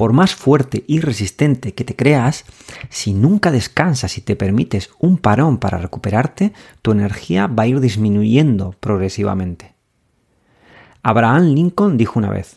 [0.00, 2.46] Por más fuerte y resistente que te creas,
[2.88, 7.80] si nunca descansas y te permites un parón para recuperarte, tu energía va a ir
[7.80, 9.74] disminuyendo progresivamente.
[11.02, 12.56] Abraham Lincoln dijo una vez,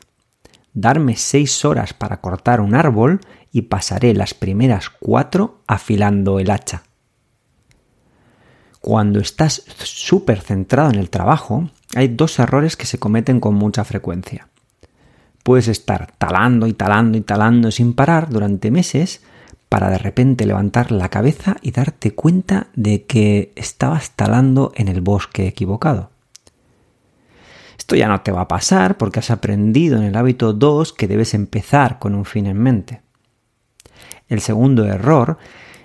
[0.73, 3.19] darme seis horas para cortar un árbol
[3.51, 6.83] y pasaré las primeras cuatro afilando el hacha.
[8.79, 13.83] Cuando estás súper centrado en el trabajo, hay dos errores que se cometen con mucha
[13.83, 14.47] frecuencia.
[15.43, 19.21] Puedes estar talando y talando y talando sin parar durante meses
[19.69, 25.01] para de repente levantar la cabeza y darte cuenta de que estabas talando en el
[25.01, 26.11] bosque equivocado.
[27.77, 31.07] Esto ya no te va a pasar porque has aprendido en el hábito 2 que
[31.07, 33.01] debes empezar con un fin en mente.
[34.29, 35.37] El segundo error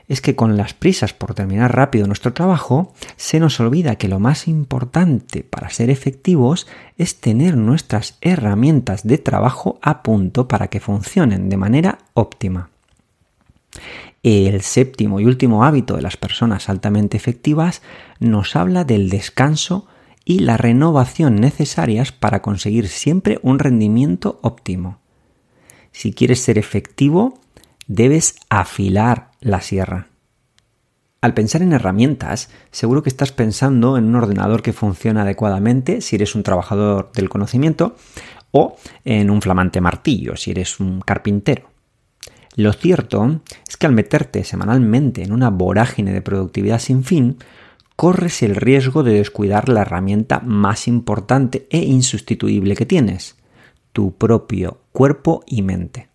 [0.09, 4.18] es que con las prisas por terminar rápido nuestro trabajo, se nos olvida que lo
[4.18, 6.66] más importante para ser efectivos
[6.97, 12.71] es tener nuestras herramientas de trabajo a punto para que funcionen de manera óptima.
[14.23, 17.83] El séptimo y último hábito de las personas altamente efectivas
[18.18, 19.87] nos habla del descanso
[20.25, 24.99] y la renovación necesarias para conseguir siempre un rendimiento óptimo.
[25.92, 27.40] Si quieres ser efectivo,
[27.87, 30.09] debes afilar la sierra.
[31.20, 36.16] Al pensar en herramientas, seguro que estás pensando en un ordenador que funciona adecuadamente si
[36.16, 37.96] eres un trabajador del conocimiento
[38.53, 41.70] o en un flamante martillo si eres un carpintero.
[42.55, 47.38] Lo cierto es que al meterte semanalmente en una vorágine de productividad sin fin,
[47.96, 53.37] corres el riesgo de descuidar la herramienta más importante e insustituible que tienes,
[53.92, 56.09] tu propio cuerpo y mente.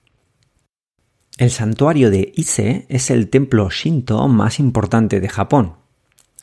[1.38, 5.74] El santuario de Ise es el templo Shinto más importante de Japón.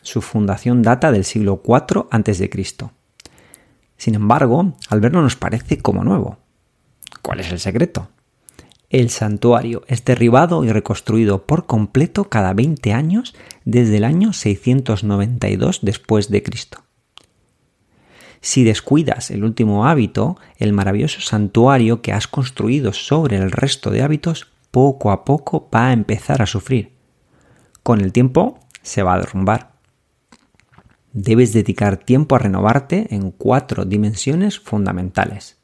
[0.03, 2.51] Su fundación data del siglo IV a.C.
[3.97, 6.39] Sin embargo, al verlo nos parece como nuevo.
[7.23, 8.09] ¿Cuál es el secreto?
[8.89, 15.81] El santuario es derribado y reconstruido por completo cada 20 años desde el año 692
[15.83, 16.83] después de Cristo.
[18.41, 24.03] Si descuidas el último hábito, el maravilloso santuario que has construido sobre el resto de
[24.03, 26.93] hábitos poco a poco va a empezar a sufrir.
[27.83, 29.73] Con el tiempo se va a derrumbar.
[31.13, 35.59] Debes dedicar tiempo a renovarte en cuatro dimensiones fundamentales.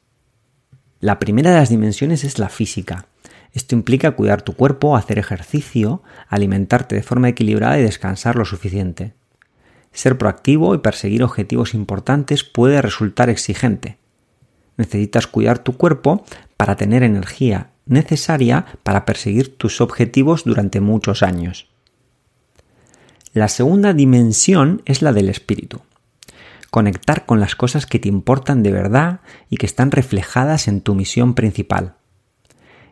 [0.99, 3.05] La primera de las dimensiones es la física.
[3.53, 9.13] Esto implica cuidar tu cuerpo, hacer ejercicio, alimentarte de forma equilibrada y descansar lo suficiente.
[9.93, 13.97] Ser proactivo y perseguir objetivos importantes puede resultar exigente.
[14.75, 16.23] Necesitas cuidar tu cuerpo
[16.57, 21.67] para tener energía necesaria para perseguir tus objetivos durante muchos años.
[23.33, 25.81] La segunda dimensión es la del espíritu.
[26.69, 30.95] conectar con las cosas que te importan de verdad y que están reflejadas en tu
[30.95, 31.95] misión principal.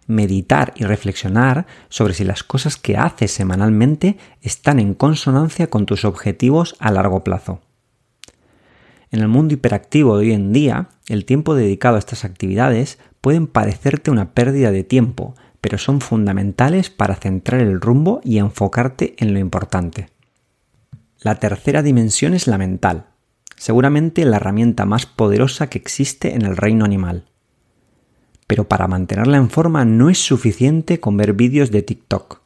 [0.08, 6.06] Meditar y reflexionar sobre si las cosas que haces semanalmente están en consonancia con tus
[6.06, 7.60] objetivos a largo plazo.
[9.12, 13.47] En el mundo hiperactivo de hoy en día, el tiempo dedicado a estas actividades pueden
[13.47, 19.34] parecerte una pérdida de tiempo, pero son fundamentales para centrar el rumbo y enfocarte en
[19.34, 20.09] lo importante.
[21.21, 23.07] La tercera dimensión es la mental,
[23.55, 27.26] seguramente la herramienta más poderosa que existe en el reino animal.
[28.45, 32.41] Pero para mantenerla en forma no es suficiente con ver vídeos de TikTok.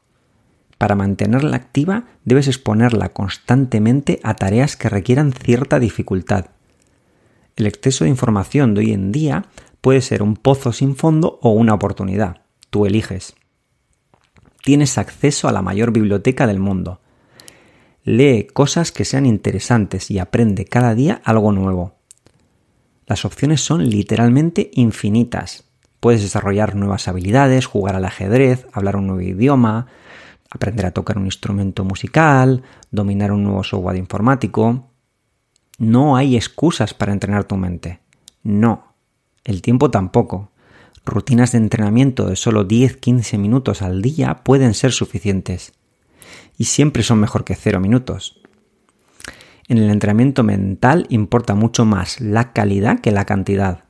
[0.77, 6.45] Para mantenerla activa debes exponerla constantemente a tareas que requieran cierta dificultad.
[7.57, 9.43] El exceso de información de hoy en día
[9.82, 12.41] puede ser un pozo sin fondo o una oportunidad.
[12.69, 13.36] Tú eliges.
[14.63, 16.99] Tienes acceso a la mayor biblioteca del mundo.
[18.03, 21.95] Lee cosas que sean interesantes y aprende cada día algo nuevo.
[23.05, 25.63] Las opciones son literalmente infinitas.
[25.99, 29.88] Puedes desarrollar nuevas habilidades, jugar al ajedrez, hablar un nuevo idioma,
[30.49, 34.91] aprender a tocar un instrumento musical, dominar un nuevo software informático.
[35.77, 37.99] No hay excusas para entrenar tu mente.
[38.43, 38.89] No.
[39.44, 40.52] El tiempo tampoco.
[41.06, 45.74] Rutinas de entrenamiento de solo 10-15 minutos al día pueden ser suficientes.
[46.58, 48.42] Y siempre son mejor que 0 minutos.
[49.68, 53.86] En el entrenamiento mental importa mucho más la calidad que la cantidad.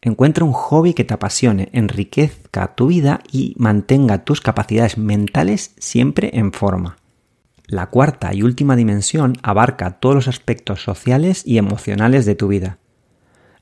[0.00, 6.30] Encuentra un hobby que te apasione, enriquezca tu vida y mantenga tus capacidades mentales siempre
[6.34, 6.98] en forma.
[7.66, 12.78] La cuarta y última dimensión abarca todos los aspectos sociales y emocionales de tu vida.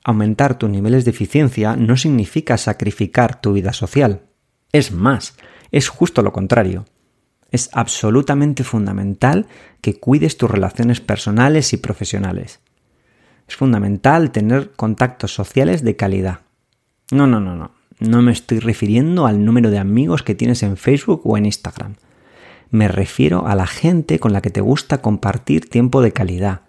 [0.05, 4.23] Aumentar tus niveles de eficiencia no significa sacrificar tu vida social.
[4.71, 5.37] Es más,
[5.73, 6.85] es justo lo contrario.
[7.51, 9.47] Es absolutamente fundamental
[9.81, 12.61] que cuides tus relaciones personales y profesionales.
[13.49, 16.41] Es fundamental tener contactos sociales de calidad.
[17.11, 17.73] No, no, no, no.
[17.99, 21.95] No me estoy refiriendo al número de amigos que tienes en Facebook o en Instagram
[22.75, 26.63] me refiero a la gente con la que te gusta compartir tiempo de calidad.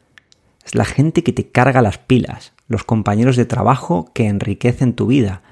[0.66, 5.05] Es la gente que te carga las pilas, los compañeros de trabajo que enriquecen tu
[5.05, 5.43] vida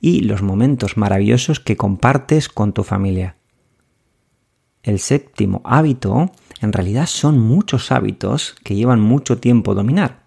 [0.00, 3.36] y los momentos maravillosos que compartes con tu familia.
[4.82, 10.22] El séptimo hábito en realidad son muchos hábitos que llevan mucho tiempo dominar.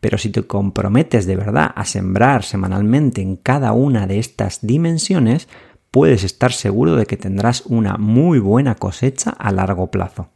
[0.00, 5.48] Pero si te comprometes de verdad a sembrar semanalmente en cada una de estas dimensiones,
[5.90, 10.31] puedes estar seguro de que tendrás una muy buena cosecha a largo plazo.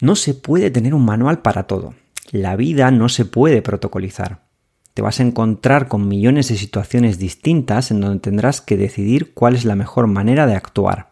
[0.00, 1.94] No se puede tener un manual para todo.
[2.30, 4.46] La vida no se puede protocolizar.
[4.94, 9.54] Te vas a encontrar con millones de situaciones distintas en donde tendrás que decidir cuál
[9.54, 11.10] es la mejor manera de actuar.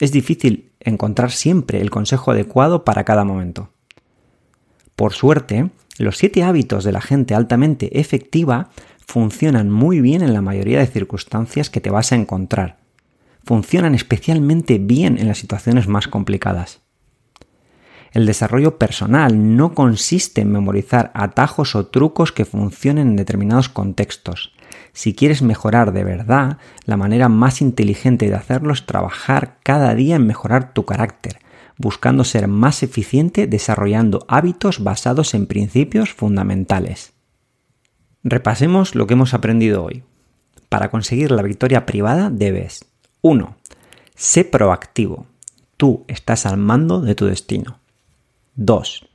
[0.00, 3.70] Es difícil encontrar siempre el consejo adecuado para cada momento.
[4.94, 8.70] Por suerte, los siete hábitos de la gente altamente efectiva
[9.06, 12.78] funcionan muy bien en la mayoría de circunstancias que te vas a encontrar.
[13.44, 16.85] Funcionan especialmente bien en las situaciones más complicadas.
[18.12, 24.52] El desarrollo personal no consiste en memorizar atajos o trucos que funcionen en determinados contextos.
[24.92, 30.16] Si quieres mejorar de verdad, la manera más inteligente de hacerlo es trabajar cada día
[30.16, 31.38] en mejorar tu carácter,
[31.76, 37.12] buscando ser más eficiente desarrollando hábitos basados en principios fundamentales.
[38.24, 40.02] Repasemos lo que hemos aprendido hoy.
[40.68, 42.84] Para conseguir la victoria privada debes
[43.20, 43.56] 1.
[44.14, 45.26] Sé proactivo.
[45.76, 47.80] Tú estás al mando de tu destino.
[48.56, 49.08] 2.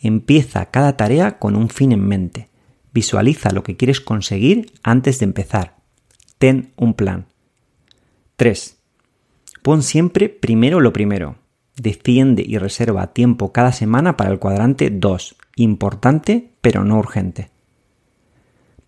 [0.00, 2.48] Empieza cada tarea con un fin en mente.
[2.92, 5.76] Visualiza lo que quieres conseguir antes de empezar.
[6.38, 7.26] Ten un plan.
[8.36, 8.78] 3.
[9.62, 11.36] Pon siempre primero lo primero.
[11.76, 15.36] Defiende y reserva tiempo cada semana para el cuadrante 2.
[15.56, 17.50] Importante pero no urgente.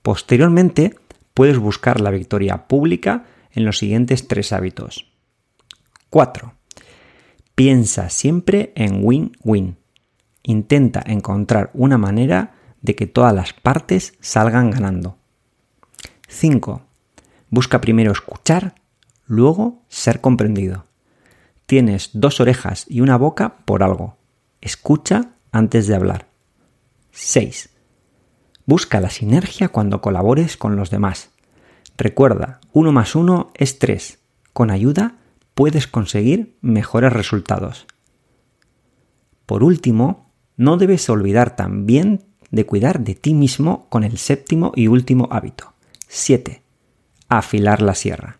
[0.03, 0.97] Posteriormente,
[1.33, 5.11] puedes buscar la victoria pública en los siguientes tres hábitos.
[6.11, 6.55] 4.
[7.55, 9.77] Piensa siempre en win-win.
[10.45, 15.17] Intenta encontrar una manera de que todas las partes salgan ganando.
[16.29, 16.83] 5.
[17.49, 18.75] Busca primero escuchar,
[19.27, 20.85] luego ser comprendido.
[21.65, 24.19] Tienes dos orejas y una boca por algo.
[24.61, 26.29] Escucha antes de hablar.
[27.13, 27.71] 6.
[28.67, 31.31] Busca la sinergia cuando colabores con los demás.
[31.97, 34.19] Recuerda, uno más uno es tres.
[34.53, 35.17] Con ayuda
[35.55, 37.87] puedes conseguir mejores resultados.
[39.47, 40.24] Por último,
[40.57, 45.73] no debes olvidar también de cuidar de ti mismo con el séptimo y último hábito.
[46.09, 46.63] 7.
[47.29, 48.39] Afilar la sierra.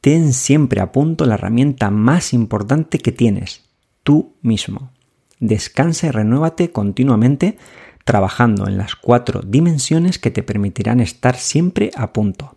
[0.00, 3.64] Ten siempre a punto la herramienta más importante que tienes,
[4.04, 4.92] tú mismo.
[5.40, 7.58] Descansa y renuévate continuamente
[8.04, 12.56] trabajando en las cuatro dimensiones que te permitirán estar siempre a punto.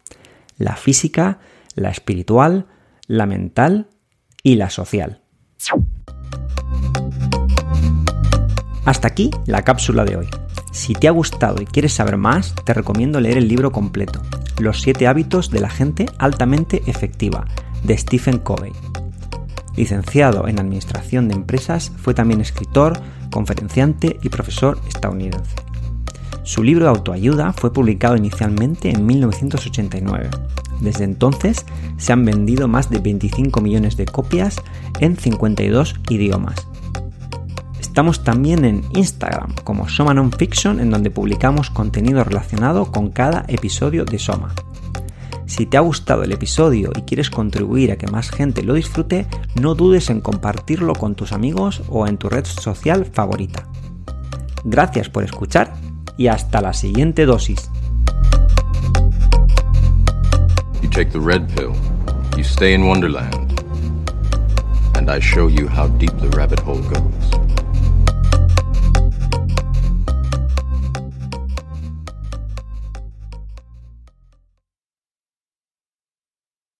[0.57, 1.39] La física,
[1.73, 2.67] la espiritual,
[3.07, 3.87] la mental
[4.43, 5.23] y la social.
[8.89, 10.27] Hasta aquí la cápsula de hoy.
[10.71, 14.19] Si te ha gustado y quieres saber más, te recomiendo leer el libro completo,
[14.57, 17.45] Los siete hábitos de la gente altamente efectiva,
[17.83, 18.71] de Stephen Covey.
[19.75, 25.53] Licenciado en Administración de Empresas, fue también escritor, conferenciante y profesor estadounidense.
[26.41, 30.31] Su libro de autoayuda fue publicado inicialmente en 1989.
[30.81, 31.63] Desde entonces
[31.97, 34.55] se han vendido más de 25 millones de copias
[34.99, 36.67] en 52 idiomas.
[37.89, 44.05] Estamos también en Instagram como Soma Nonfiction en donde publicamos contenido relacionado con cada episodio
[44.05, 44.53] de Soma.
[45.47, 49.25] Si te ha gustado el episodio y quieres contribuir a que más gente lo disfrute,
[49.59, 53.67] no dudes en compartirlo con tus amigos o en tu red social favorita.
[54.63, 55.73] Gracias por escuchar
[56.15, 57.71] y hasta la siguiente dosis.
[60.83, 61.73] You take the red pill,
[62.37, 63.59] you stay in Wonderland,
[64.95, 67.58] and I show you how deep the rabbit hole goes.